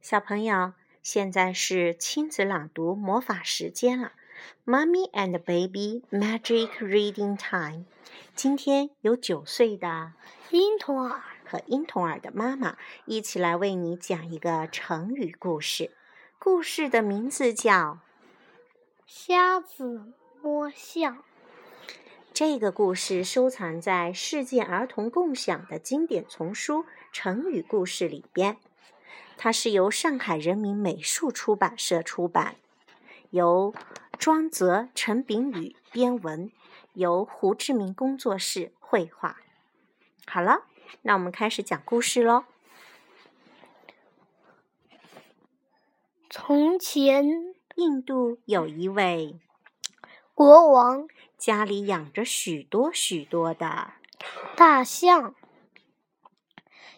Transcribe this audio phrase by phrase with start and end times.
[0.00, 4.12] 小朋友，现在是亲子朗读魔法时间了
[4.64, 7.86] ，Mommy and Baby Magic Reading Time。
[8.34, 10.12] 今天有九岁的
[10.50, 15.90] 婴童儿和婴童儿的妈妈一起来为你讲一个成语故事。
[16.38, 17.72] 故事的名字叫
[19.06, 21.16] 《瞎子摸象》。
[22.32, 28.58] 这个故事收藏在世界儿童共享的经典丛书《成语故事》里边。
[29.36, 32.56] 它是由上海人民美术出版社出版，
[33.30, 33.74] 由
[34.18, 36.50] 庄泽、陈炳宇编文，
[36.94, 39.36] 由胡志明工作室绘画。
[40.26, 40.62] 好了，
[41.02, 42.44] 那我们开始讲故事喽。
[46.30, 49.38] 从前，印度有一位
[50.34, 51.06] 国王
[51.38, 53.92] 家里养着许多许多的
[54.56, 55.34] 大象。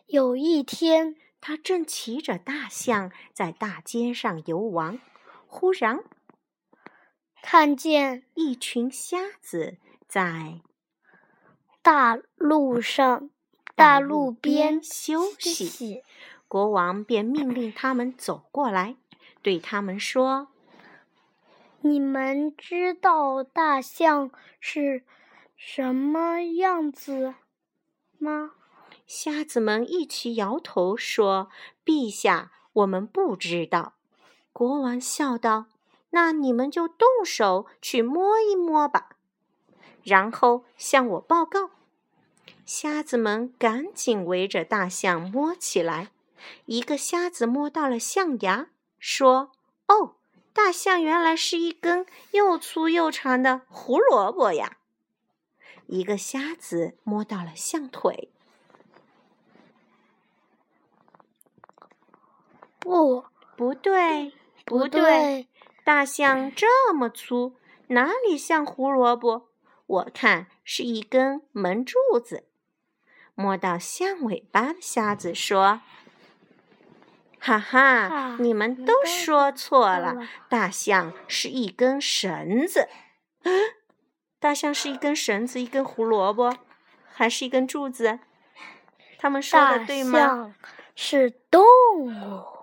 [0.06, 5.00] 有一天，他正骑着大象在大街上游玩，
[5.46, 6.00] 忽然
[7.42, 10.60] 看见一群瞎子在
[11.80, 13.30] 大路上、
[13.74, 16.02] 大路边休息。
[16.48, 18.96] 国王便命令他们走过来，
[19.42, 20.48] 对他们说
[21.80, 25.04] 你们知道大象是
[25.54, 27.34] 什么样子
[28.18, 28.52] 吗
[29.08, 31.48] ？：“瞎子们一起摇头说，
[31.84, 33.94] 陛下，我们不知道。”
[34.52, 35.66] 国王笑道
[36.10, 39.16] ：“那你们就动手去摸一摸吧，
[40.04, 41.70] 然后向我报告。”
[42.66, 46.10] 瞎子们赶紧围着大象摸起来。
[46.66, 49.52] 一个瞎子摸到了象牙，说
[49.88, 50.16] ：“哦，
[50.52, 54.76] 大象原来是一根又粗又长的胡萝卜呀！”
[55.88, 58.30] 一个瞎子摸到了象腿，
[62.88, 64.32] 不，不对，
[64.64, 65.46] 不对，
[65.84, 67.54] 大象这么粗，
[67.88, 69.50] 哪里像胡萝卜？
[69.86, 72.44] 我看是一根门柱子。
[73.34, 75.82] 摸到象尾巴的瞎子说
[77.38, 82.88] ：“哈哈，啊你们都说错了，了大象是一根绳子。
[84.40, 86.56] 大象是一根绳子，一根胡萝卜，
[87.12, 88.18] 还是一根柱子？
[89.18, 90.18] 他们说的对吗？
[90.18, 90.54] 象
[90.96, 91.62] 是动
[92.06, 92.57] 物。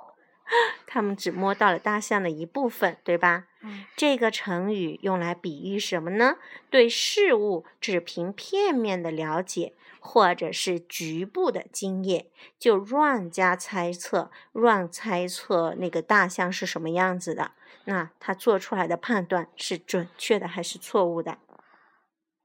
[0.85, 3.47] 他们只摸到了大象的一部分，对吧？
[3.61, 6.35] 嗯这个成语用来比喻什么呢？
[6.69, 12.27] 对事物只凭片面的了解，或者是局部的经验，
[12.59, 17.51] 就乱加猜测，乱猜测那个大象是什么样子的。
[17.85, 21.37] 那他做出来的判断是准确的还是错误的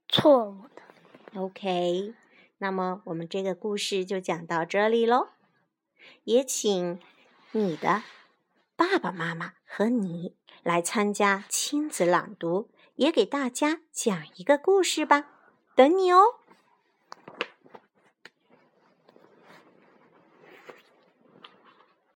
[0.09, 1.41] 错误的。
[1.41, 2.15] ？OK，
[2.59, 5.29] 那么我们这个故事就讲到这里喽。
[6.25, 6.99] 也请
[7.53, 8.05] 你的
[8.77, 15.27] 爸爸妈妈和你来参加亲子朗读，也给大家讲一个故事吧，
[15.75, 16.37] 等你哦。